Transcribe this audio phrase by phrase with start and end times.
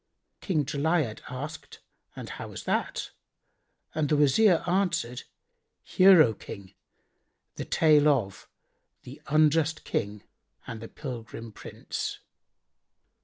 [0.39, 1.79] King Jali'ad asked,
[2.15, 3.11] "And how was that?"
[3.93, 5.25] and the Wazir answered,
[5.83, 6.73] "Hear, O King,
[7.53, 8.47] the tale of
[9.03, 10.23] The Unjust King
[10.65, 12.17] and the Pilgrim Prince.